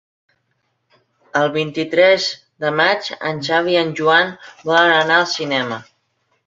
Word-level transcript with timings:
El 1.41 1.51
vint-i-tres 1.57 2.25
de 2.65 2.73
maig 2.81 3.13
en 3.33 3.45
Xavi 3.51 3.77
i 3.79 3.81
en 3.85 3.95
Joan 4.01 4.35
volen 4.71 4.97
anar 5.07 5.21
al 5.25 5.33
cinema. 5.39 5.81